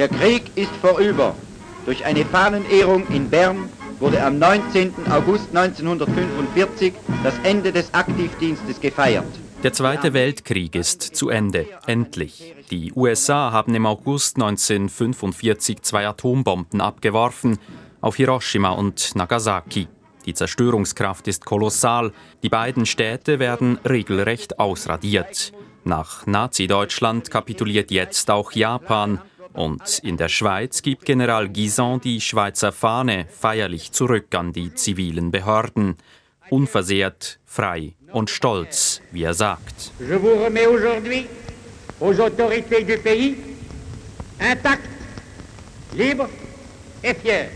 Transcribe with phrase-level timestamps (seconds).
[0.00, 1.34] Der Krieg ist vorüber.
[1.84, 3.68] Durch eine Fahnenehrung in Bern
[3.98, 4.94] wurde am 19.
[5.10, 9.26] August 1945 das Ende des Aktivdienstes gefeiert.
[9.62, 12.54] Der Zweite Weltkrieg ist zu Ende, endlich.
[12.70, 17.58] Die USA haben im August 1945 zwei Atombomben abgeworfen
[18.00, 19.86] auf Hiroshima und Nagasaki.
[20.24, 22.12] Die Zerstörungskraft ist kolossal.
[22.42, 25.52] Die beiden Städte werden regelrecht ausradiert.
[25.84, 29.20] Nach Nazi-Deutschland kapituliert jetzt auch Japan.
[29.52, 35.30] Und in der Schweiz gibt General Guisan die Schweizer Fahne feierlich zurück an die zivilen
[35.30, 35.96] Behörden.
[36.50, 39.92] Unversehrt, frei und stolz, wie er sagt.
[40.00, 41.26] Je vous remets aujourd'hui
[42.00, 43.36] aux autorités du pays
[44.40, 44.82] intact,
[45.94, 46.28] libre
[47.02, 47.50] et fier.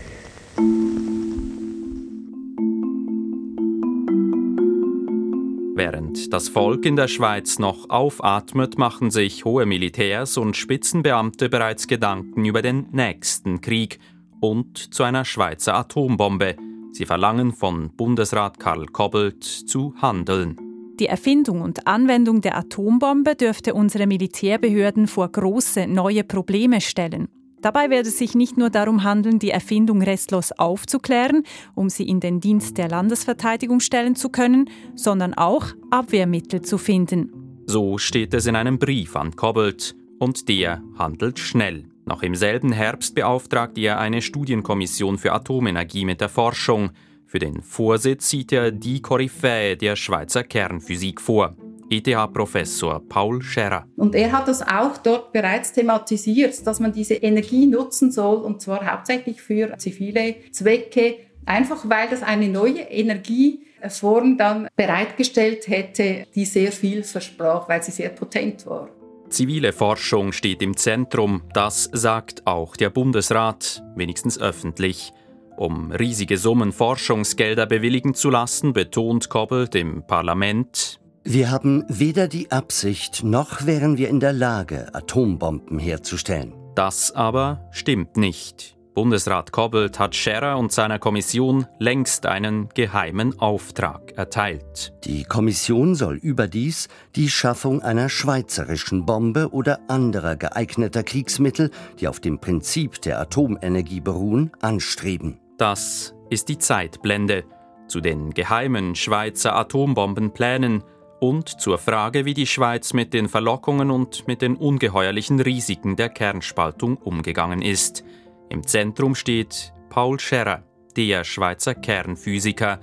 [5.77, 11.87] Während das Volk in der Schweiz noch aufatmet, machen sich hohe Militärs und Spitzenbeamte bereits
[11.87, 13.99] Gedanken über den nächsten Krieg
[14.39, 16.55] und zu einer Schweizer Atombombe.
[16.93, 20.55] Sie verlangen von Bundesrat Karl Kobbelt zu handeln.
[20.97, 27.27] Die Erfindung und Anwendung der Atombombe dürfte unsere Militärbehörden vor große neue Probleme stellen.
[27.61, 32.19] Dabei wird es sich nicht nur darum handeln, die Erfindung restlos aufzuklären, um sie in
[32.19, 37.31] den Dienst der Landesverteidigung stellen zu können, sondern auch Abwehrmittel zu finden.
[37.65, 41.85] So steht es in einem Brief an Kobbelt und der handelt schnell.
[42.05, 46.91] Noch im selben Herbst beauftragt er eine Studienkommission für Atomenergie mit der Forschung.
[47.25, 51.55] Für den Vorsitz sieht er die Koryphäe der Schweizer Kernphysik vor.
[51.89, 53.85] ETH-Professor Paul Scherrer.
[53.95, 58.61] Und er hat das auch dort bereits thematisiert, dass man diese Energie nutzen soll, und
[58.61, 66.45] zwar hauptsächlich für zivile Zwecke, einfach weil das eine neue Energieform dann bereitgestellt hätte, die
[66.45, 68.89] sehr viel versprach, weil sie sehr potent war.
[69.29, 75.11] Zivile Forschung steht im Zentrum, das sagt auch der Bundesrat, wenigstens öffentlich.
[75.57, 82.51] Um riesige Summen Forschungsgelder bewilligen zu lassen, betont Koppelt im Parlament, wir haben weder die
[82.51, 86.53] Absicht noch wären wir in der Lage, Atombomben herzustellen.
[86.75, 88.77] Das aber stimmt nicht.
[88.93, 94.93] Bundesrat Kobbelt hat Scherer und seiner Kommission längst einen geheimen Auftrag erteilt.
[95.03, 102.19] Die Kommission soll überdies die Schaffung einer schweizerischen Bombe oder anderer geeigneter Kriegsmittel, die auf
[102.19, 105.39] dem Prinzip der Atomenergie beruhen, anstreben.
[105.57, 107.43] Das ist die Zeitblende.
[107.87, 110.83] Zu den geheimen Schweizer Atombombenplänen
[111.19, 116.09] und zur Frage, wie die Schweiz mit den Verlockungen und mit den ungeheuerlichen Risiken der
[116.09, 118.03] Kernspaltung umgegangen ist.
[118.49, 120.63] Im Zentrum steht Paul Scherrer,
[120.95, 122.79] der Schweizer Kernphysiker.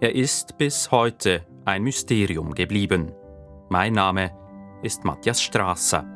[0.00, 3.12] Er ist bis heute ein Mysterium geblieben.
[3.68, 4.32] Mein Name
[4.82, 6.15] ist Matthias Strasser.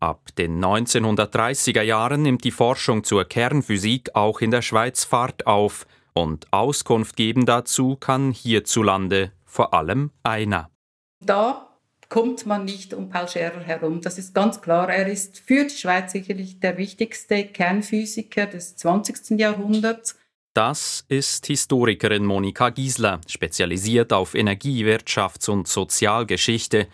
[0.00, 5.86] Ab den 1930er Jahren nimmt die Forschung zur Kernphysik auch in der Schweiz Fahrt auf
[6.12, 10.70] und Auskunft geben dazu kann hierzulande vor allem einer.
[11.20, 11.68] Da
[12.08, 14.00] kommt man nicht um Paul Scherrer herum.
[14.00, 14.88] Das ist ganz klar.
[14.88, 19.38] Er ist für die Schweiz sicherlich der wichtigste Kernphysiker des 20.
[19.38, 20.16] Jahrhunderts.
[20.54, 26.88] Das ist Historikerin Monika Giesler, spezialisiert auf Energie-, Wirtschafts- und Sozialgeschichte.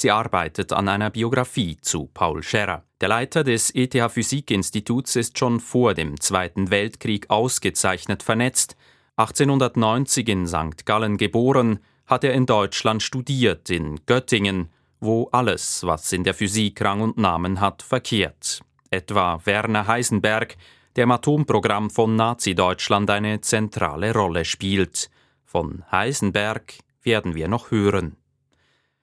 [0.00, 2.84] Sie arbeitet an einer Biografie zu Paul Scherrer.
[3.02, 8.76] Der Leiter des ETH Physikinstituts ist schon vor dem Zweiten Weltkrieg ausgezeichnet vernetzt.
[9.16, 10.86] 1890 in St.
[10.86, 16.80] Gallen geboren, hat er in Deutschland studiert, in Göttingen, wo alles, was in der Physik
[16.80, 18.62] Rang und Namen hat, verkehrt.
[18.88, 20.56] Etwa Werner Heisenberg,
[20.96, 25.10] der im Atomprogramm von Nazi-Deutschland eine zentrale Rolle spielt.
[25.44, 26.72] Von Heisenberg
[27.02, 28.16] werden wir noch hören.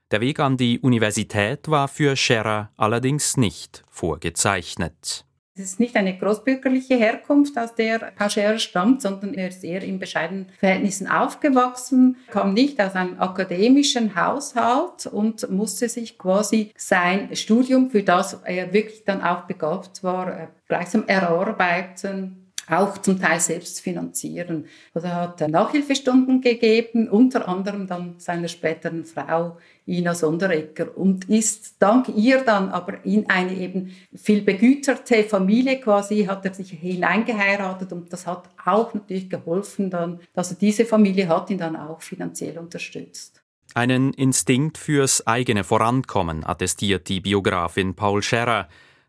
[0.09, 5.25] Der Weg an die Universität war für Scherer allerdings nicht vorgezeichnet.
[5.53, 9.83] Es ist nicht eine großbürgerliche Herkunft, aus der Paul Scherer stammt, sondern er ist eher
[9.83, 17.35] in bescheidenen Verhältnissen aufgewachsen, kam nicht aus einem akademischen Haushalt und musste sich quasi sein
[17.35, 23.39] Studium, für das er wirklich dann auch begabt war, äh, gleichsam erarbeiten auch zum Teil
[23.39, 24.65] selbst finanzieren.
[24.93, 31.75] Also er hat Nachhilfestunden gegeben, unter anderem dann seiner späteren Frau Ina Sonderegger und ist
[31.79, 37.93] dank ihr dann aber in eine eben viel begüterte Familie quasi, hat er sich hineingeheiratet
[37.93, 42.57] und das hat auch natürlich geholfen dann, also diese Familie hat ihn dann auch finanziell
[42.57, 43.41] unterstützt.
[43.73, 48.67] Einen Instinkt fürs eigene Vorankommen attestiert die Biografin Paul Scherrer,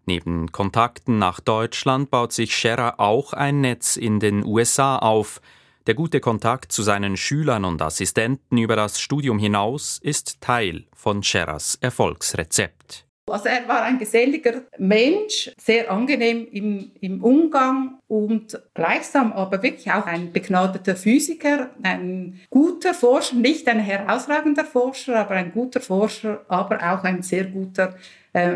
[0.09, 5.43] Neben Kontakten nach Deutschland baut sich Scherer auch ein Netz in den USA auf.
[5.87, 11.23] Der gute Kontakt zu seinen Schülern und Assistenten über das Studium hinaus ist Teil von
[11.23, 13.05] Scherers Erfolgsrezept.
[13.29, 19.93] Also er war ein geselliger Mensch, sehr angenehm im, im Umgang und gleichsam aber wirklich
[19.93, 26.47] auch ein begnadeter Physiker, ein guter Forscher, nicht ein herausragender Forscher, aber ein guter Forscher,
[26.49, 27.95] aber auch ein sehr guter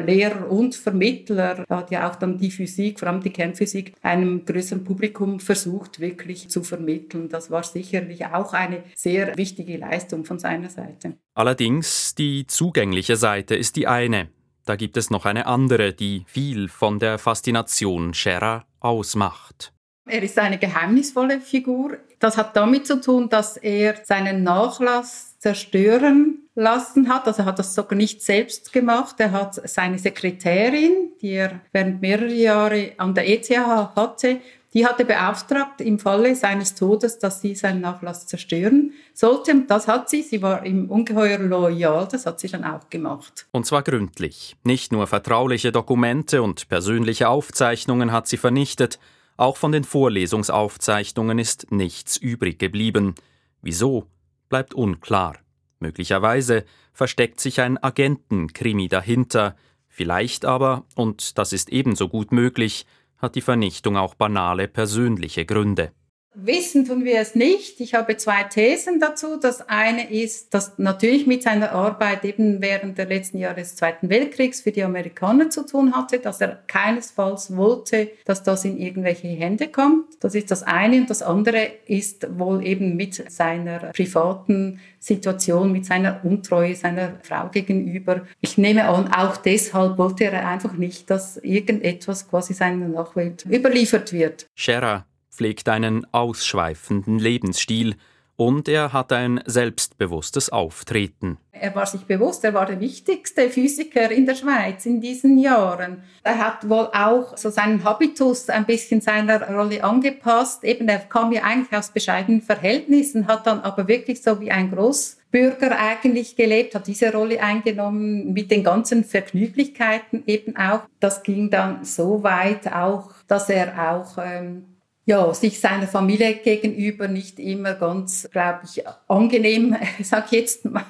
[0.04, 1.64] Lehrer und Vermittler.
[1.68, 6.00] Er hat ja auch dann die Physik, vor allem die Kernphysik, einem größeren Publikum versucht
[6.00, 7.28] wirklich zu vermitteln.
[7.28, 11.16] Das war sicherlich auch eine sehr wichtige Leistung von seiner Seite.
[11.34, 14.28] Allerdings die zugängliche Seite ist die eine.
[14.64, 19.72] Da gibt es noch eine andere, die viel von der Faszination Scherer ausmacht.
[20.06, 21.98] Er ist eine geheimnisvolle Figur.
[22.18, 27.26] Das hat damit zu tun, dass er seinen Nachlass zerstören lassen hat.
[27.26, 29.16] Also er hat das sogar nicht selbst gemacht.
[29.18, 34.40] Er hat seine Sekretärin, die er während mehrerer Jahre an der ETH hatte,
[34.74, 39.54] die hatte beauftragt, im Falle seines Todes, dass sie seinen Nachlass zerstören sollte.
[39.66, 40.22] Das hat sie.
[40.22, 42.08] Sie war ihm ungeheuer loyal.
[42.10, 43.46] Das hat sie dann auch gemacht.
[43.52, 44.56] Und zwar gründlich.
[44.64, 48.98] Nicht nur vertrauliche Dokumente und persönliche Aufzeichnungen hat sie vernichtet.
[49.36, 53.14] Auch von den Vorlesungsaufzeichnungen ist nichts übrig geblieben.
[53.60, 54.06] Wieso?
[54.48, 55.36] Bleibt unklar.
[55.82, 59.56] Möglicherweise versteckt sich ein Agentenkrimi dahinter.
[59.88, 62.86] Vielleicht aber, und das ist ebenso gut möglich,
[63.18, 65.92] hat die Vernichtung auch banale persönliche Gründe.
[66.34, 67.78] Wissen tun wir es nicht.
[67.80, 69.36] Ich habe zwei Thesen dazu.
[69.36, 74.08] Das eine ist, dass natürlich mit seiner Arbeit eben während der letzten Jahre des Zweiten
[74.08, 79.28] Weltkriegs für die Amerikaner zu tun hatte, dass er keinesfalls wollte, dass das in irgendwelche
[79.28, 80.06] Hände kommt.
[80.20, 80.96] Das ist das eine.
[80.96, 87.48] Und das andere ist wohl eben mit seiner privaten Situation, mit seiner Untreue seiner Frau
[87.48, 88.22] gegenüber.
[88.40, 94.14] Ich nehme an, auch deshalb wollte er einfach nicht, dass irgendetwas quasi seiner Nachwelt überliefert
[94.14, 94.46] wird.
[94.54, 97.96] Scherer pflegt einen ausschweifenden Lebensstil
[98.36, 101.38] und er hat ein selbstbewusstes Auftreten.
[101.52, 106.02] Er war sich bewusst, er war der wichtigste Physiker in der Schweiz in diesen Jahren.
[106.24, 110.64] Er hat wohl auch so seinen Habitus ein bisschen seiner Rolle angepasst.
[110.64, 114.72] Eben, er kam ja eigentlich aus bescheidenen Verhältnissen, hat dann aber wirklich so wie ein
[114.72, 120.80] Großbürger eigentlich gelebt, hat diese Rolle eingenommen mit den ganzen Vergnüglichkeiten eben auch.
[120.98, 124.71] Das ging dann so weit auch, dass er auch ähm,
[125.04, 130.86] ja, sich seiner Familie gegenüber nicht immer ganz, glaube ich, angenehm, sag jetzt mal,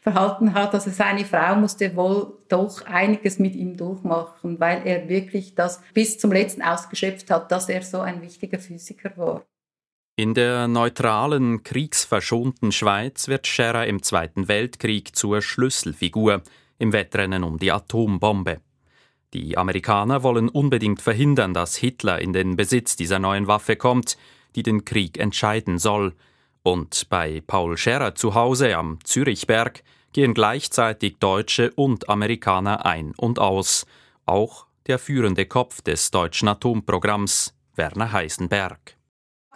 [0.00, 0.72] verhalten hat.
[0.74, 6.18] Also seine Frau musste wohl doch einiges mit ihm durchmachen, weil er wirklich das bis
[6.18, 9.44] zum letzten ausgeschöpft hat, dass er so ein wichtiger Physiker war.
[10.16, 16.42] In der neutralen, kriegsverschonten Schweiz wird Scherer im Zweiten Weltkrieg zur Schlüsselfigur
[16.78, 18.60] im Wettrennen um die Atombombe.
[19.32, 24.16] Die Amerikaner wollen unbedingt verhindern, dass Hitler in den Besitz dieser neuen Waffe kommt,
[24.56, 26.14] die den Krieg entscheiden soll.
[26.62, 29.82] Und bei Paul Scherrer zu Hause am Zürichberg
[30.12, 33.86] gehen gleichzeitig Deutsche und Amerikaner ein und aus,
[34.26, 38.99] auch der führende Kopf des deutschen Atomprogramms, Werner Heisenberg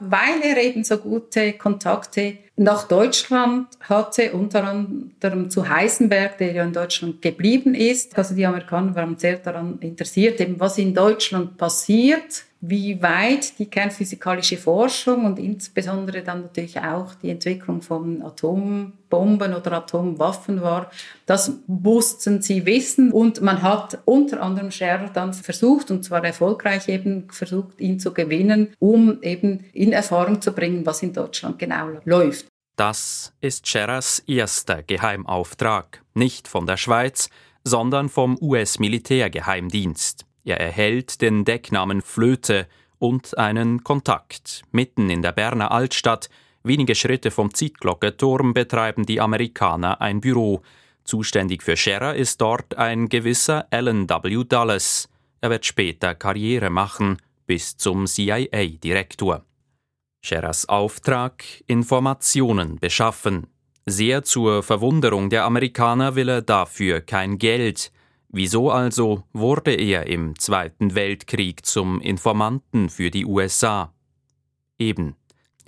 [0.00, 6.64] weil er eben so gute Kontakte nach Deutschland hatte, unter anderem zu Heisenberg, der ja
[6.64, 8.16] in Deutschland geblieben ist.
[8.16, 13.66] Also die Amerikaner waren sehr daran interessiert, eben was in Deutschland passiert wie weit die
[13.66, 20.90] kernphysikalische Forschung und insbesondere dann natürlich auch die Entwicklung von Atombomben oder Atomwaffen war,
[21.26, 23.12] das mussten sie wissen.
[23.12, 28.14] Und man hat unter anderem Scherer dann versucht, und zwar erfolgreich eben versucht, ihn zu
[28.14, 32.46] gewinnen, um eben in Erfahrung zu bringen, was in Deutschland genau läuft.
[32.76, 37.28] Das ist Scherers erster Geheimauftrag, nicht von der Schweiz,
[37.62, 40.24] sondern vom US-Militärgeheimdienst.
[40.44, 42.66] Er erhält den Decknamen Flöte
[42.98, 44.62] und einen Kontakt.
[44.72, 46.28] Mitten in der Berner Altstadt,
[46.62, 50.62] wenige Schritte vom Zeitglockenturm, betreiben die Amerikaner ein Büro.
[51.04, 54.44] Zuständig für Scherer ist dort ein gewisser Alan W.
[54.44, 55.08] Dulles.
[55.40, 59.44] Er wird später Karriere machen, bis zum CIA-Direktor.
[60.22, 63.46] Scherers Auftrag: Informationen beschaffen.
[63.84, 67.92] Sehr zur Verwunderung der Amerikaner will er dafür kein Geld.
[68.36, 73.94] Wieso also wurde er im Zweiten Weltkrieg zum Informanten für die USA?
[74.76, 75.14] Eben,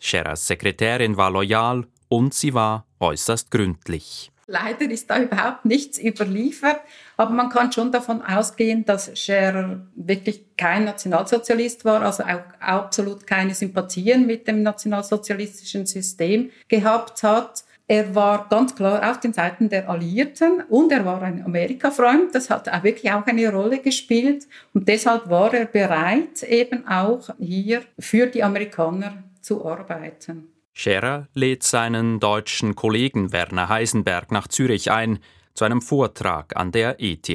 [0.00, 4.32] Scherers Sekretärin war loyal und sie war äußerst gründlich.
[4.48, 6.80] Leider ist da überhaupt nichts überliefert,
[7.16, 13.28] aber man kann schon davon ausgehen, dass Scherer wirklich kein Nationalsozialist war, also auch absolut
[13.28, 17.62] keine Sympathien mit dem nationalsozialistischen System gehabt hat.
[17.88, 22.34] Er war ganz klar auf den Seiten der Alliierten und er war ein Amerika-Freund.
[22.34, 24.48] Das hat auch wirklich auch eine Rolle gespielt.
[24.74, 30.48] Und deshalb war er bereit, eben auch hier für die Amerikaner zu arbeiten.
[30.72, 35.20] Scherer lädt seinen deutschen Kollegen Werner Heisenberg nach Zürich ein
[35.54, 37.30] zu einem Vortrag an der ETH.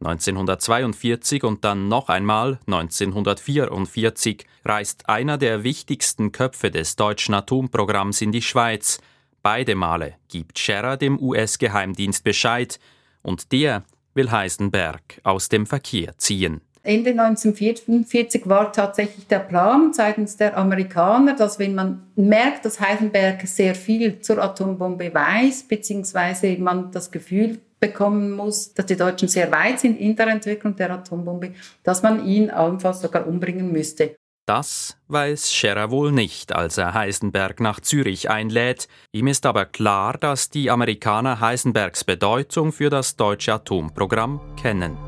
[0.00, 8.32] 1942 und dann noch einmal 1944 reist einer der wichtigsten Köpfe des deutschen Atomprogramms in
[8.32, 9.00] die Schweiz.
[9.44, 12.80] Beide Male gibt Scherer dem US-Geheimdienst Bescheid
[13.20, 13.84] und der
[14.14, 16.62] will Heisenberg aus dem Verkehr ziehen.
[16.82, 23.46] Ende 1944 war tatsächlich der Plan seitens der Amerikaner, dass wenn man merkt, dass Heisenberg
[23.46, 29.52] sehr viel zur Atombombe weiß, beziehungsweise man das Gefühl bekommen muss, dass die Deutschen sehr
[29.52, 34.16] weit sind in der Entwicklung der Atombombe, dass man ihn allenfalls sogar umbringen müsste.
[34.46, 38.88] Das weiß Scherer wohl nicht, als er Heisenberg nach Zürich einlädt.
[39.10, 44.98] Ihm ist aber klar, dass die Amerikaner Heisenbergs Bedeutung für das deutsche Atomprogramm kennen.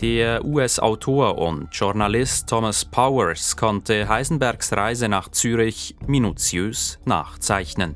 [0.00, 7.94] Der US-Autor und Journalist Thomas Powers konnte Heisenbergs Reise nach Zürich minutiös nachzeichnen.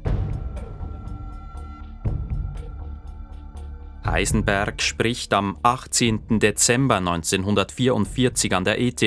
[4.04, 6.40] Heisenberg spricht am 18.
[6.40, 9.02] Dezember 1944 an der ETH.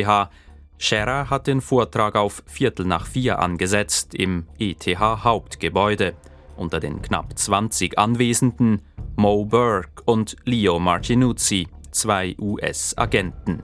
[0.78, 6.16] Scherer hat den Vortrag auf Viertel nach vier angesetzt im ETH-Hauptgebäude.
[6.58, 8.82] Unter den knapp 20 Anwesenden
[9.16, 13.64] Mo Burke und Leo Martinuzzi zwei US-Agenten.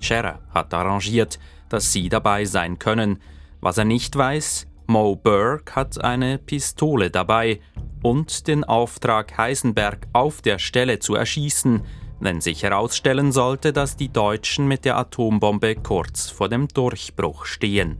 [0.00, 1.38] Scherer hat arrangiert,
[1.68, 3.20] dass sie dabei sein können.
[3.60, 7.60] Was er nicht weiß, Mo Burke hat eine Pistole dabei
[8.02, 11.82] und den Auftrag, Heisenberg auf der Stelle zu erschießen,
[12.20, 17.98] wenn sich herausstellen sollte, dass die Deutschen mit der Atombombe kurz vor dem Durchbruch stehen.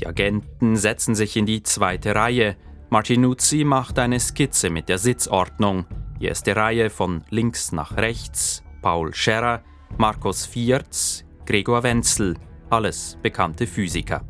[0.00, 2.56] Die Agenten setzen sich in die zweite Reihe.
[2.90, 5.86] Martinuzzi macht eine Skizze mit der Sitzordnung.
[6.20, 9.62] Die erste Reihe von links nach rechts, Paul Scherrer,
[9.96, 12.36] Markus Viertz, Gregor Wenzel,
[12.70, 14.24] alles bekannte Physiker.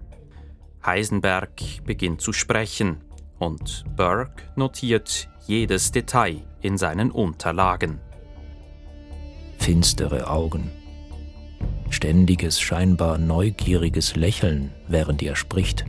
[0.88, 1.50] Heisenberg
[1.84, 3.02] beginnt zu sprechen
[3.38, 8.00] und Burke notiert jedes Detail in seinen Unterlagen.
[9.58, 10.70] Finstere Augen,
[11.90, 15.84] ständiges, scheinbar neugieriges Lächeln, während er spricht.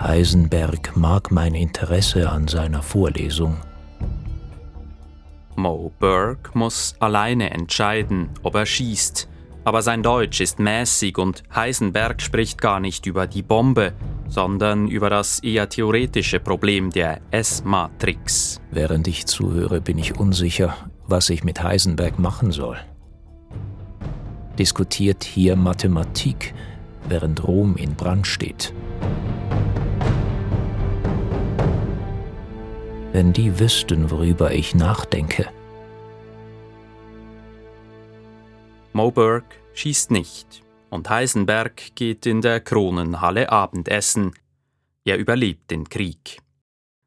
[0.00, 3.58] Heisenberg mag mein Interesse an seiner Vorlesung
[5.54, 9.28] Mo Burke muss alleine entscheiden, ob er schießt.
[9.68, 13.92] Aber sein Deutsch ist mäßig und Heisenberg spricht gar nicht über die Bombe,
[14.26, 18.62] sondern über das eher theoretische Problem der S-Matrix.
[18.70, 20.74] Während ich zuhöre, bin ich unsicher,
[21.06, 22.78] was ich mit Heisenberg machen soll.
[24.58, 26.54] Diskutiert hier Mathematik,
[27.06, 28.72] während Rom in Brand steht.
[33.12, 35.46] wenn die wüssten, worüber ich nachdenke.
[38.98, 44.34] Moberg schießt nicht und Heisenberg geht in der Kronenhalle Abendessen.
[45.04, 46.40] Er überlebt den Krieg.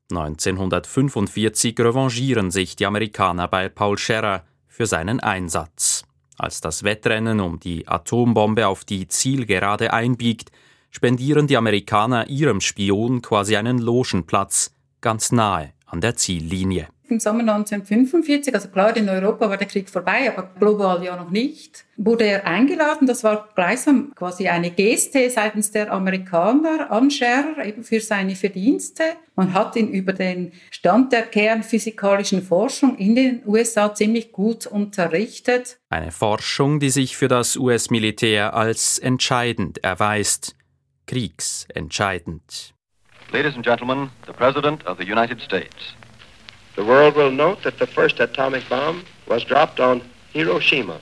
[0.09, 6.05] 1945 revanchieren sich die Amerikaner bei Paul Scherrer für seinen Einsatz.
[6.37, 10.49] Als das Wettrennen um die Atombombe auf die Zielgerade einbiegt,
[10.91, 16.87] spendieren die Amerikaner ihrem Spion quasi einen Logenplatz ganz nahe an der Ziellinie.
[17.11, 21.29] Im Sommer 1945, also klar, in Europa war der Krieg vorbei, aber global ja noch
[21.29, 23.05] nicht, wurde er eingeladen.
[23.05, 29.03] Das war gleichsam quasi eine Geste seitens der Amerikaner an Scherer, eben für seine Verdienste.
[29.35, 35.79] Man hat ihn über den Stand der kernphysikalischen Forschung in den USA ziemlich gut unterrichtet.
[35.89, 40.55] Eine Forschung, die sich für das US-Militär als entscheidend erweist,
[41.07, 42.73] kriegsentscheidend.
[43.33, 45.93] Ladies and gentlemen, the President of the United States.
[46.75, 50.01] The world will note that the first atomic bomb was dropped on
[50.33, 50.99] Hiroshima,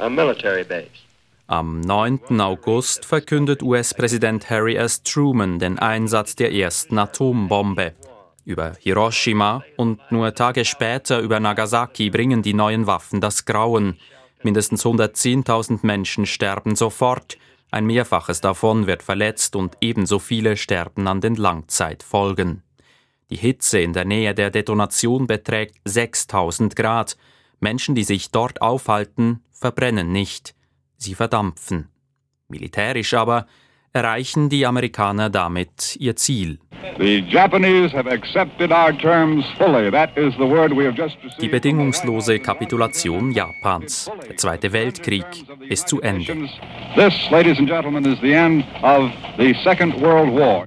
[0.00, 1.04] a military base.
[1.46, 2.40] Am 9.
[2.40, 5.02] August verkündet US-Präsident Harry S.
[5.02, 7.92] Truman den Einsatz der ersten Atombombe.
[8.44, 13.98] Über Hiroshima und nur Tage später über Nagasaki bringen die neuen Waffen das Grauen.
[14.42, 17.38] Mindestens 110.000 Menschen sterben sofort,
[17.70, 22.63] ein Mehrfaches davon wird verletzt und ebenso viele sterben an den Langzeitfolgen.
[23.30, 27.16] Die Hitze in der Nähe der Detonation beträgt 6000 Grad.
[27.60, 30.54] Menschen, die sich dort aufhalten, verbrennen nicht,
[30.96, 31.88] sie verdampfen.
[32.48, 33.46] Militärisch aber
[33.94, 36.58] erreichen die Amerikaner damit ihr Ziel.
[41.40, 44.10] Die bedingungslose Kapitulation Japans.
[44.28, 45.24] Der Zweite Weltkrieg
[45.68, 46.48] ist zu Ende.
[46.94, 50.66] This, ladies and gentlemen, is the end of the Second World War.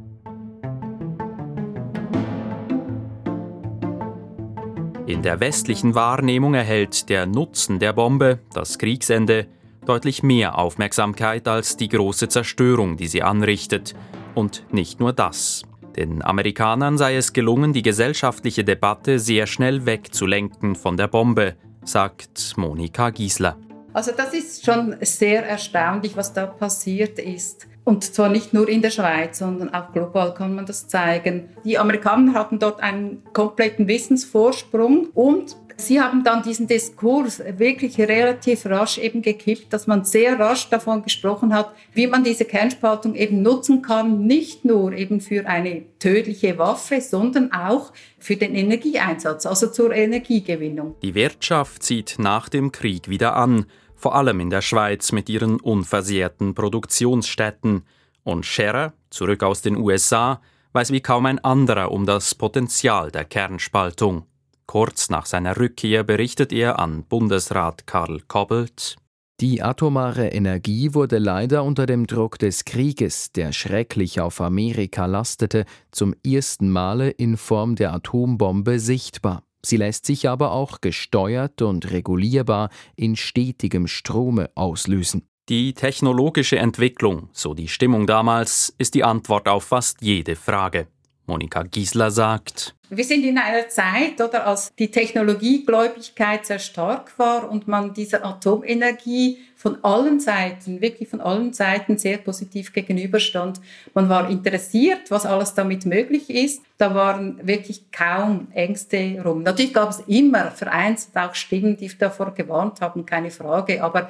[5.07, 9.47] In der westlichen Wahrnehmung erhält der Nutzen der Bombe, das Kriegsende,
[9.85, 13.95] deutlich mehr Aufmerksamkeit als die große Zerstörung, die sie anrichtet.
[14.35, 15.61] Und nicht nur das.
[15.95, 22.55] Den Amerikanern sei es gelungen, die gesellschaftliche Debatte sehr schnell wegzulenken von der Bombe, sagt
[22.57, 23.55] Monika Giesler.
[23.93, 27.65] Also das ist schon sehr erstaunlich, was da passiert ist.
[27.87, 31.47] Und zwar nicht nur in der Schweiz, sondern auch global kann man das zeigen.
[31.63, 38.65] Die Amerikaner hatten dort einen kompletten Wissensvorsprung und Sie haben dann diesen Diskurs wirklich relativ
[38.65, 43.43] rasch eben gekippt, dass man sehr rasch davon gesprochen hat, wie man diese Kernspaltung eben
[43.43, 49.67] nutzen kann, nicht nur eben für eine tödliche Waffe, sondern auch für den Energieeinsatz, also
[49.67, 50.95] zur Energiegewinnung.
[51.03, 53.67] Die Wirtschaft zieht nach dem Krieg wieder an,
[53.97, 57.83] vor allem in der Schweiz mit ihren unversehrten Produktionsstätten.
[58.23, 60.41] Und Scherer, zurück aus den USA,
[60.73, 64.23] weiß wie kaum ein anderer um das Potenzial der Kernspaltung.
[64.65, 68.97] Kurz nach seiner Rückkehr berichtet er an Bundesrat Karl Kobbelt,
[69.39, 75.65] die atomare Energie wurde leider unter dem Druck des Krieges, der schrecklich auf Amerika lastete,
[75.91, 79.43] zum ersten Male in Form der Atombombe sichtbar.
[79.67, 85.27] Sie lässt sich aber auch gesteuert und regulierbar in stetigem Strome auslösen.
[85.49, 90.87] Die technologische Entwicklung, so die Stimmung damals, ist die Antwort auf fast jede Frage.
[91.27, 97.51] Monika Giesler sagt, wir sind in einer Zeit, oder als die Technologiegläubigkeit sehr stark war
[97.51, 103.59] und man dieser Atomenergie von allen Seiten, wirklich von allen Seiten sehr positiv gegenüberstand.
[103.93, 106.61] Man war interessiert, was alles damit möglich ist.
[106.77, 109.43] Da waren wirklich kaum Ängste rum.
[109.43, 113.83] Natürlich gab es immer vereinzelt auch Stimmen, die davor gewarnt haben, keine Frage.
[113.83, 114.09] Aber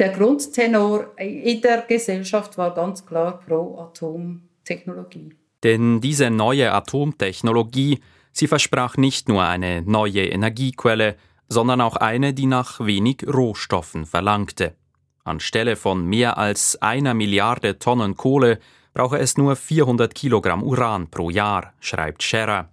[0.00, 5.36] der Grundtenor in der Gesellschaft war ganz klar pro Atomtechnologie.
[5.66, 7.98] Denn diese neue Atomtechnologie,
[8.30, 11.16] sie versprach nicht nur eine neue Energiequelle,
[11.48, 14.76] sondern auch eine, die nach wenig Rohstoffen verlangte.
[15.24, 18.60] Anstelle von mehr als einer Milliarde Tonnen Kohle
[18.94, 22.68] brauche es nur 400 Kilogramm Uran pro Jahr, schreibt Scherer.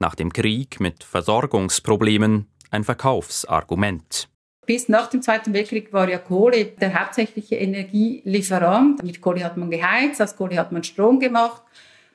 [0.00, 4.28] Nach dem Krieg mit Versorgungsproblemen ein Verkaufsargument.
[4.66, 9.00] Bis nach dem Zweiten Weltkrieg war ja Kohle der hauptsächliche Energielieferant.
[9.04, 11.62] Mit Kohle hat man geheizt, aus Kohle hat man Strom gemacht.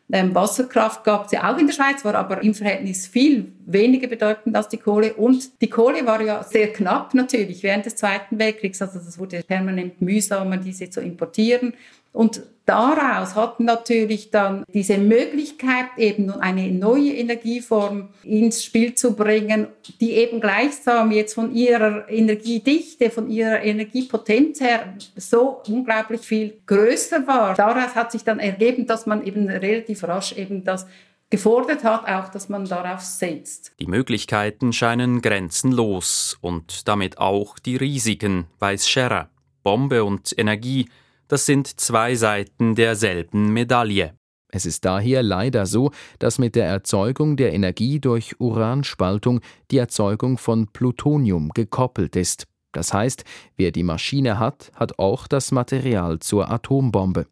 [0.09, 4.07] Ähm, Wasserkraft gab es ja auch in der Schweiz, war aber im Verhältnis viel weniger
[4.07, 5.13] bedeutend als die Kohle.
[5.13, 8.81] Und die Kohle war ja sehr knapp natürlich während des Zweiten Weltkriegs.
[8.81, 11.73] Also es wurde permanent mühsamer, diese zu importieren.
[12.13, 19.67] Und daraus hat natürlich dann diese Möglichkeit, eben eine neue Energieform ins Spiel zu bringen,
[19.99, 27.25] die eben gleichsam jetzt von ihrer Energiedichte, von ihrer Energiepotenz her so unglaublich viel größer
[27.25, 27.55] war.
[27.55, 30.85] Daraus hat sich dann ergeben, dass man eben relativ rasch eben das
[31.29, 33.73] gefordert hat, auch dass man darauf setzt.
[33.79, 39.29] Die Möglichkeiten scheinen grenzenlos und damit auch die Risiken, weiß Scherer.
[39.63, 40.87] Bombe und Energie
[41.27, 44.13] das sind zwei Seiten derselben Medaille.
[44.49, 50.37] Es ist daher leider so, dass mit der Erzeugung der Energie durch Uranspaltung die Erzeugung
[50.37, 52.45] von Plutonium gekoppelt ist.
[52.71, 53.23] Das heißt,
[53.55, 57.27] wer die Maschine hat, hat auch das Material zur Atombombe.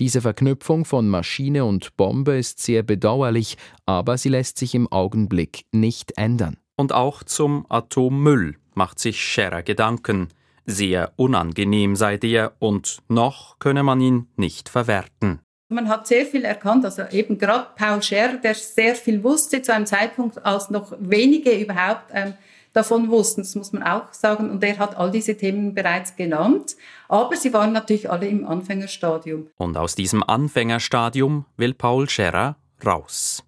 [0.00, 3.56] Diese Verknüpfung von Maschine und Bombe ist sehr bedauerlich,
[3.86, 6.56] aber sie lässt sich im Augenblick nicht ändern.
[6.76, 10.28] Und auch zum Atommüll macht sich Scherer Gedanken.
[10.70, 15.40] Sehr unangenehm sei der und noch könne man ihn nicht verwerten.
[15.70, 19.72] Man hat sehr viel erkannt, also eben gerade Paul Scher, der sehr viel wusste zu
[19.72, 22.34] einem Zeitpunkt, als noch wenige überhaupt ähm,
[22.74, 26.76] davon wussten, das muss man auch sagen, und er hat all diese Themen bereits genannt,
[27.08, 29.48] aber sie waren natürlich alle im Anfängerstadium.
[29.56, 33.42] Und aus diesem Anfängerstadium will Paul Scherrer raus.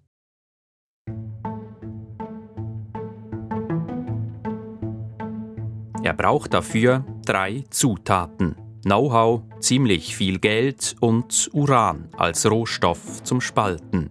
[6.03, 8.55] Er braucht dafür drei Zutaten.
[8.83, 14.09] Know-how, ziemlich viel Geld und Uran als Rohstoff zum Spalten.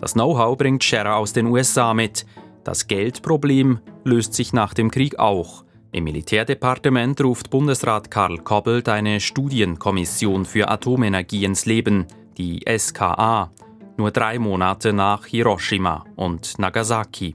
[0.00, 2.24] Das Know-how bringt Scherer aus den USA mit.
[2.62, 5.64] Das Geldproblem löst sich nach dem Krieg auch.
[5.90, 13.50] Im Militärdepartement ruft Bundesrat Karl Kobbelt eine Studienkommission für Atomenergie ins Leben, die SKA,
[13.96, 17.34] nur drei Monate nach Hiroshima und Nagasaki.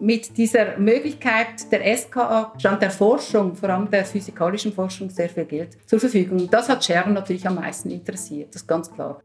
[0.00, 5.44] Mit dieser Möglichkeit der SKA stand der Forschung, vor allem der physikalischen Forschung, sehr viel
[5.44, 6.48] Geld zur Verfügung.
[6.50, 9.20] Das hat Scher natürlich am meisten interessiert, das ist ganz klar.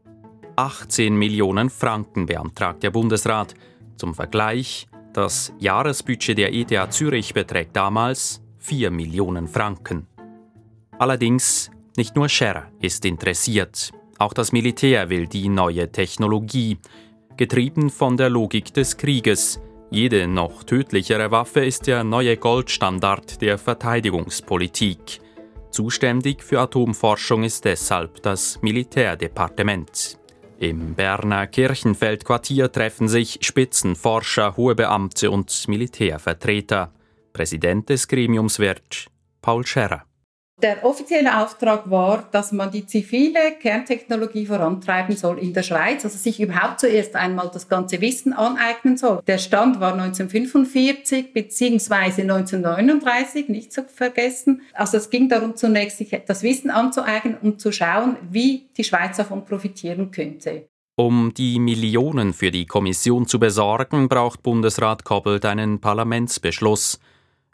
[0.56, 3.54] 18 Millionen Franken beantragt der Bundesrat.
[3.96, 10.06] Zum Vergleich, das Jahresbudget der ETH Zürich beträgt damals 4 Millionen Franken.
[10.98, 13.92] Allerdings, nicht nur Scher ist interessiert.
[14.18, 16.78] Auch das Militär will die neue Technologie.
[17.36, 19.60] Getrieben von der Logik des Krieges–
[19.94, 25.20] Jede noch tödlichere Waffe ist der neue Goldstandard der Verteidigungspolitik.
[25.70, 30.18] Zuständig für Atomforschung ist deshalb das Militärdepartement.
[30.58, 36.92] Im Berner Kirchenfeldquartier treffen sich Spitzenforscher, hohe Beamte und Militärvertreter.
[37.32, 39.06] Präsident des Gremiums wird
[39.42, 40.02] Paul Scherrer.
[40.62, 46.16] Der offizielle Auftrag war, dass man die zivile Kerntechnologie vorantreiben soll in der Schweiz, also
[46.16, 49.20] sich überhaupt zuerst einmal das ganze Wissen aneignen soll.
[49.26, 52.22] Der Stand war 1945 bzw.
[52.22, 54.62] 1939, nicht zu vergessen.
[54.72, 59.16] Also es ging darum, zunächst sich das Wissen anzueignen und zu schauen, wie die Schweiz
[59.16, 60.68] davon profitieren könnte.
[60.96, 67.00] Um die Millionen für die Kommission zu besorgen, braucht Bundesrat Koppelt einen Parlamentsbeschluss.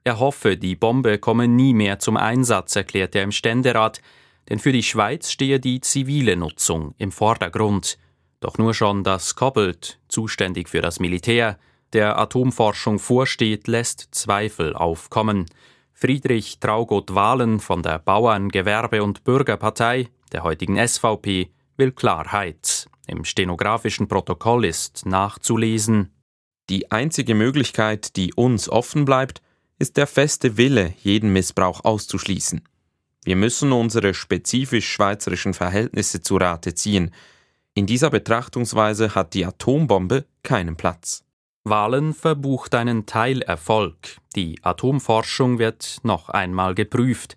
[0.05, 4.01] Er hoffe, die Bombe komme nie mehr zum Einsatz, erklärte er im Ständerat,
[4.49, 7.99] denn für die Schweiz stehe die zivile Nutzung im Vordergrund.
[8.41, 11.59] Doch nur schon das Koppelt, zuständig für das Militär,
[11.93, 15.47] der Atomforschung vorsteht, lässt Zweifel aufkommen.
[15.93, 22.89] Friedrich Traugott Wahlen von der Bauern-, Gewerbe- und Bürgerpartei, der heutigen SVP, will Klarheit.
[23.07, 26.15] Im stenografischen Protokoll ist nachzulesen.
[26.71, 29.43] Die einzige Möglichkeit, die uns offen bleibt,
[29.81, 32.61] ist der feste Wille, jeden Missbrauch auszuschließen.
[33.25, 37.13] Wir müssen unsere spezifisch schweizerischen Verhältnisse zu Rate ziehen.
[37.75, 41.25] In dieser Betrachtungsweise hat die Atombombe keinen Platz.
[41.65, 44.19] Wahlen verbucht einen Teilerfolg.
[44.37, 47.35] Die Atomforschung wird noch einmal geprüft.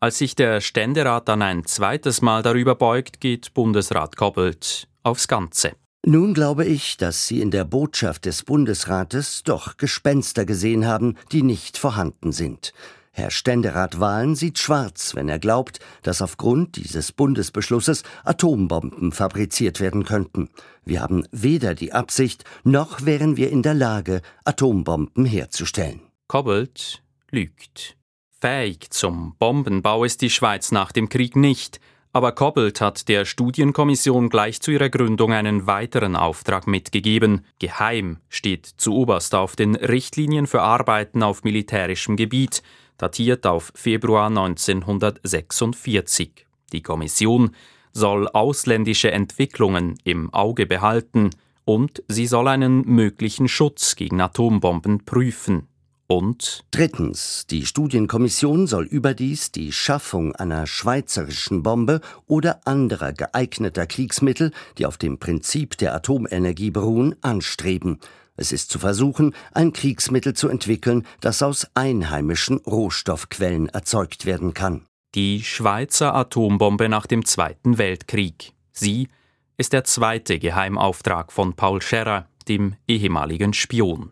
[0.00, 5.72] Als sich der Ständerat dann ein zweites Mal darüber beugt, geht Bundesrat Koppelt aufs Ganze.
[6.06, 11.42] Nun glaube ich, dass Sie in der Botschaft des Bundesrates doch Gespenster gesehen haben, die
[11.42, 12.74] nicht vorhanden sind.
[13.10, 20.04] Herr Ständerat Wahlen sieht schwarz, wenn er glaubt, dass aufgrund dieses Bundesbeschlusses Atombomben fabriziert werden
[20.04, 20.50] könnten.
[20.84, 26.02] Wir haben weder die Absicht, noch wären wir in der Lage, Atombomben herzustellen.
[26.28, 27.96] Kobbelt lügt.
[28.42, 31.80] Fähig zum Bombenbau ist die Schweiz nach dem Krieg nicht.
[32.14, 37.44] Aber Koppelt hat der Studienkommission gleich zu ihrer Gründung einen weiteren Auftrag mitgegeben.
[37.58, 42.62] Geheim steht zu oberst auf den Richtlinien für Arbeiten auf militärischem Gebiet,
[42.98, 46.46] datiert auf Februar 1946.
[46.72, 47.50] Die Kommission
[47.92, 51.30] soll ausländische Entwicklungen im Auge behalten
[51.64, 55.66] und sie soll einen möglichen Schutz gegen Atombomben prüfen.
[56.06, 64.52] Und drittens, die Studienkommission soll überdies die Schaffung einer schweizerischen Bombe oder anderer geeigneter Kriegsmittel,
[64.76, 68.00] die auf dem Prinzip der Atomenergie beruhen, anstreben.
[68.36, 74.86] Es ist zu versuchen, ein Kriegsmittel zu entwickeln, das aus einheimischen Rohstoffquellen erzeugt werden kann.
[75.14, 78.52] Die Schweizer Atombombe nach dem Zweiten Weltkrieg.
[78.72, 79.08] Sie
[79.56, 84.10] ist der zweite Geheimauftrag von Paul Scherrer, dem ehemaligen Spion.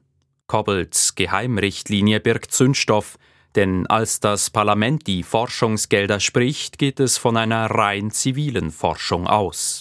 [0.52, 3.18] Kobbels Geheimrichtlinie birgt Zündstoff,
[3.54, 9.80] denn als das Parlament die Forschungsgelder spricht, geht es von einer rein zivilen Forschung aus.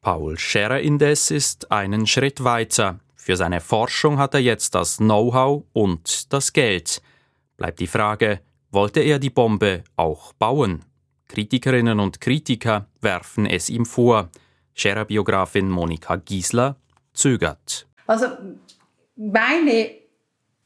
[0.00, 2.98] Paul Scherer indes ist einen Schritt weiter.
[3.14, 7.00] Für seine Forschung hat er jetzt das Know-how und das Geld.
[7.56, 8.40] Bleibt die Frage,
[8.72, 10.84] wollte er die Bombe auch bauen?
[11.28, 14.30] Kritikerinnen und Kritiker werfen es ihm vor.
[14.74, 16.74] Scherer-Biografin Monika Giesler
[17.14, 17.86] zögert.
[18.08, 18.26] Also
[19.16, 19.90] meine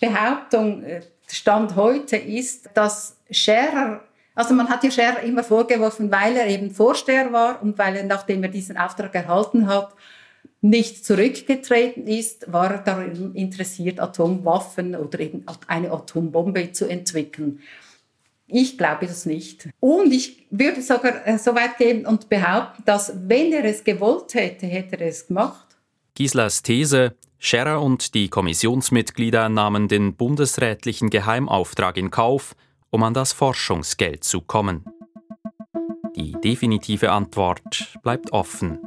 [0.01, 4.05] Behauptung, äh, Stand heute ist, dass Scherer,
[4.35, 8.05] also man hat ja Scherer immer vorgeworfen, weil er eben Vorsteher war und weil er,
[8.05, 9.95] nachdem er diesen Auftrag erhalten hat,
[10.61, 17.61] nicht zurückgetreten ist, war er daran interessiert, Atomwaffen oder eben eine Atombombe zu entwickeln.
[18.49, 19.69] Ich glaube das nicht.
[19.81, 24.35] Und ich würde sogar äh, so weit gehen und behaupten, dass wenn er es gewollt
[24.35, 25.67] hätte, hätte er es gemacht.
[26.15, 32.55] Gislers These, Scherer und die Kommissionsmitglieder nahmen den bundesrätlichen Geheimauftrag in Kauf,
[32.91, 34.85] um an das Forschungsgeld zu kommen.
[36.17, 38.79] Die definitive Antwort bleibt offen.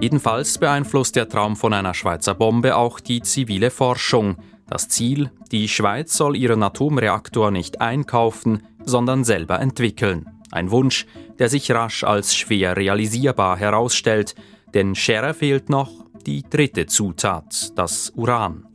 [0.00, 4.36] Jedenfalls beeinflusst der Traum von einer Schweizer Bombe auch die zivile Forschung.
[4.66, 10.26] Das Ziel, die Schweiz soll ihren Atomreaktor nicht einkaufen, sondern selber entwickeln.
[10.50, 11.06] Ein Wunsch,
[11.38, 14.34] der sich rasch als schwer realisierbar herausstellt,
[14.74, 15.90] denn Scherer fehlt noch
[16.26, 18.66] die dritte Zutat, das Uran.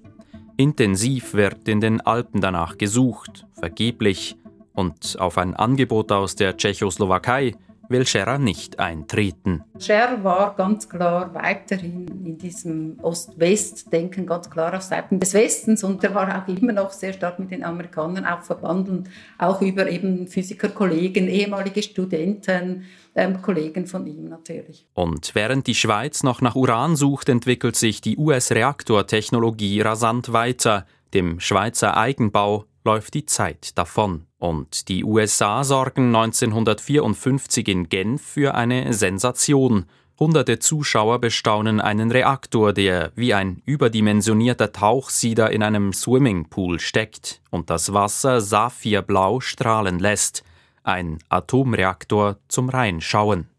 [0.58, 4.38] Intensiv wird in den Alpen danach gesucht, vergeblich,
[4.74, 7.56] und auf ein Angebot aus der Tschechoslowakei
[7.90, 9.64] will Scherer nicht eintreten.
[9.80, 16.04] Scherer war ganz klar weiterhin in diesem Ost-West-Denken, ganz klar auf Seiten des Westens und
[16.04, 20.28] er war auch immer noch sehr stark mit den Amerikanern auch verbunden, auch über eben
[20.28, 24.86] Physikerkollegen, ehemalige Studenten, ähm, Kollegen von ihm natürlich.
[24.94, 30.86] Und während die Schweiz noch nach Uran sucht, entwickelt sich die US-Reaktortechnologie rasant weiter.
[31.14, 34.28] Dem Schweizer Eigenbau läuft die Zeit davon.
[34.46, 39.88] Und die USA sorgen 1954 in Genf für eine Sensation.
[40.20, 47.72] Hunderte Zuschauer bestaunen einen Reaktor, der wie ein überdimensionierter Tauchsieder in einem Swimmingpool steckt und
[47.72, 50.44] das Wasser saphirblau strahlen lässt.
[50.84, 53.50] Ein Atomreaktor zum Reinschauen.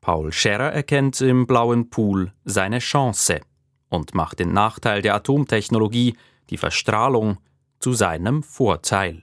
[0.00, 3.42] Paul Scherrer erkennt im blauen Pool seine Chance
[3.90, 6.16] und macht den Nachteil der Atomtechnologie,
[6.48, 7.36] die Verstrahlung,
[7.78, 9.22] zu seinem Vorteil.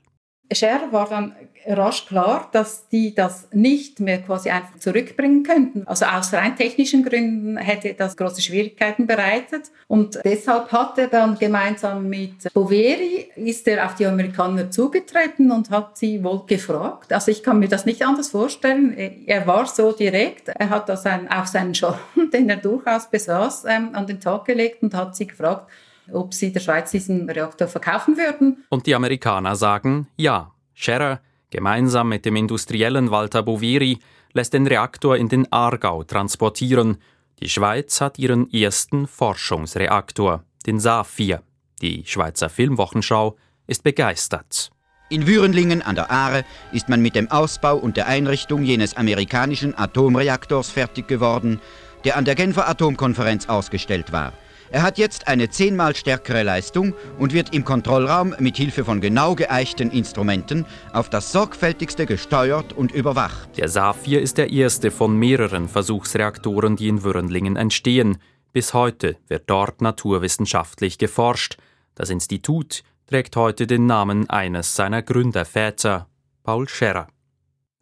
[0.52, 1.36] Scher war dann
[1.68, 5.88] rasch klar, dass die das nicht mehr quasi einfach zurückbringen könnten.
[5.88, 9.72] Also aus rein technischen Gründen hätte das große Schwierigkeiten bereitet.
[9.88, 15.72] Und deshalb hat er dann gemeinsam mit Boveri, ist er auf die Amerikaner zugetreten und
[15.72, 17.12] hat sie wohl gefragt.
[17.12, 18.96] Also ich kann mir das nicht anders vorstellen.
[19.26, 20.50] Er war so direkt.
[20.50, 22.00] Er hat das auf seinen Schaden,
[22.34, 25.70] den er durchaus besaß, ähm, an den Tag gelegt und hat sie gefragt,
[26.12, 28.64] ob sie der Schweiz diesen Reaktor verkaufen würden.
[28.70, 30.52] Und die Amerikaner sagen ja.
[30.74, 34.00] Scherer, gemeinsam mit dem Industriellen Walter Boveri,
[34.34, 36.98] lässt den Reaktor in den Aargau transportieren.
[37.40, 41.42] Die Schweiz hat ihren ersten Forschungsreaktor, den Saphir.
[41.82, 43.38] Die Schweizer Filmwochenschau
[43.68, 44.72] ist begeistert.
[45.10, 49.78] In Würenlingen an der Aare ist man mit dem Ausbau und der Einrichtung jenes amerikanischen
[49.78, 51.62] Atomreaktors fertig geworden,
[52.04, 54.34] der an der Genfer Atomkonferenz ausgestellt war.
[54.72, 59.36] Er hat jetzt eine zehnmal stärkere Leistung und wird im Kontrollraum mit Hilfe von genau
[59.36, 63.58] geeichten Instrumenten auf das sorgfältigste gesteuert und überwacht.
[63.58, 68.18] Der Saphir ist der erste von mehreren Versuchsreaktoren, die in Würenlingen entstehen.
[68.54, 71.58] Bis heute wird dort naturwissenschaftlich geforscht.
[71.94, 76.08] Das Institut trägt heute den Namen eines seiner Gründerväter,
[76.44, 77.08] Paul Scherrer.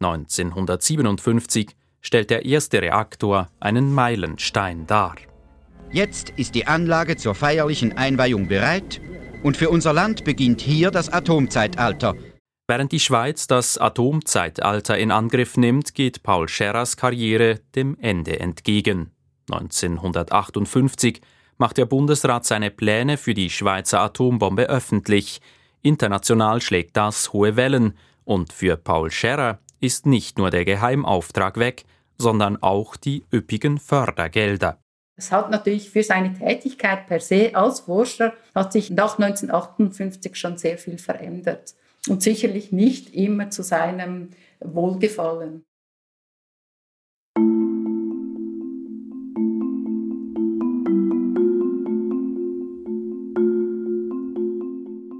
[0.00, 5.14] 1957 stellt der erste Reaktor einen Meilenstein dar.
[5.94, 9.00] Jetzt ist die Anlage zur feierlichen Einweihung bereit
[9.44, 12.16] und für unser Land beginnt hier das Atomzeitalter.
[12.66, 19.12] Während die Schweiz das Atomzeitalter in Angriff nimmt, geht Paul Scherers Karriere dem Ende entgegen.
[19.48, 21.20] 1958
[21.58, 25.40] macht der Bundesrat seine Pläne für die Schweizer Atombombe öffentlich.
[25.80, 31.84] International schlägt das hohe Wellen und für Paul Scherrer ist nicht nur der Geheimauftrag weg,
[32.18, 34.80] sondern auch die üppigen Fördergelder.
[35.16, 40.56] Es hat natürlich für seine Tätigkeit per se als Forscher hat sich nach 1958 schon
[40.56, 41.74] sehr viel verändert
[42.08, 45.64] und sicherlich nicht immer zu seinem Wohlgefallen.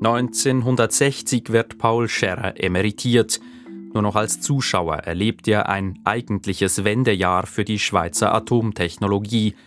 [0.03, 3.41] (1960) wird Paul Scherrer emeritiert.
[3.95, 9.55] Nur noch als Zuschauer erlebt er ein eigentliches Wendejahr für die Schweizer Atomtechnologie–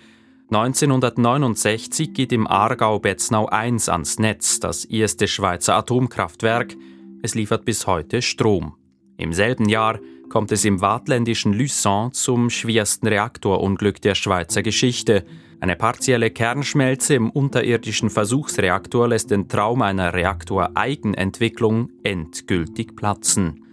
[0.49, 6.73] 1969 geht im Aargau Betznau 1 ans Netz, das erste Schweizer Atomkraftwerk.
[7.21, 8.77] Es liefert bis heute Strom.
[9.17, 15.25] Im selben Jahr kommt es im waadtländischen Luçon zum schwersten Reaktorunglück der Schweizer Geschichte.
[15.59, 23.65] Eine partielle Kernschmelze im unterirdischen Versuchsreaktor lässt den Traum einer Reaktoreigenentwicklung endgültig platzen.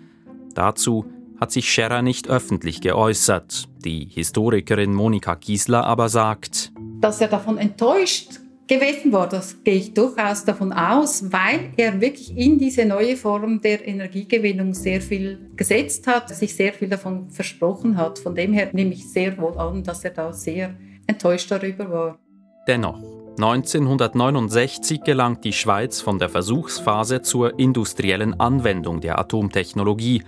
[0.54, 1.04] Dazu
[1.44, 3.68] hat sich Scherer nicht öffentlich geäußert.
[3.84, 9.92] Die Historikerin Monika Giesler aber sagt, dass er davon enttäuscht gewesen war, das gehe ich
[9.92, 16.06] durchaus davon aus, weil er wirklich in diese neue Form der Energiegewinnung sehr viel gesetzt
[16.06, 18.18] hat, sich sehr viel davon versprochen hat.
[18.18, 20.74] Von dem her nehme ich sehr wohl an, dass er da sehr
[21.06, 22.18] enttäuscht darüber war.
[22.66, 23.02] Dennoch,
[23.36, 30.22] 1969 gelangt die Schweiz von der Versuchsphase zur industriellen Anwendung der Atomtechnologie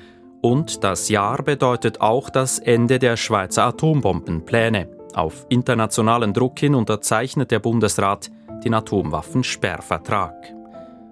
[0.46, 4.88] und das Jahr bedeutet auch das Ende der Schweizer Atombombenpläne.
[5.12, 8.30] Auf internationalen Druck hin unterzeichnet der Bundesrat
[8.62, 10.54] den Atomwaffensperrvertrag.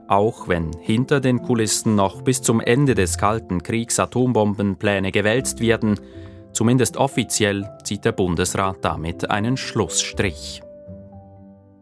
[0.06, 5.98] Auch wenn hinter den Kulissen noch bis zum Ende des Kalten Kriegs Atombombenpläne gewälzt werden,
[6.52, 10.62] zumindest offiziell zieht der Bundesrat damit einen Schlussstrich.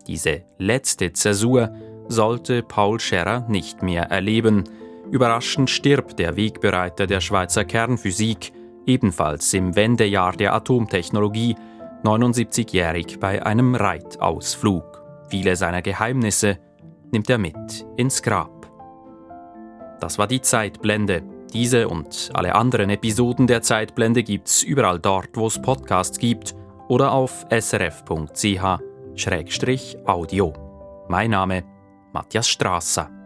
[0.07, 1.69] Diese letzte Zäsur
[2.09, 4.65] sollte Paul Scherrer nicht mehr erleben–
[5.12, 8.51] Überraschend stirbt der Wegbereiter der Schweizer Kernphysik,
[8.87, 11.55] ebenfalls im Wendejahr der Atomtechnologie,
[12.03, 15.05] 79-jährig bei einem Reitausflug.
[15.29, 16.59] Viele seiner Geheimnisse
[17.12, 18.72] nimmt er mit ins Grab.
[20.01, 21.22] Das war die Zeitblende.
[21.53, 26.55] Diese und alle anderen Episoden der Zeitblende gibt's überall dort, wo es Podcasts gibt
[26.88, 28.72] oder auf srf.ch-audio.
[31.09, 31.64] Mein Name
[32.14, 33.21] Matthias Strasser.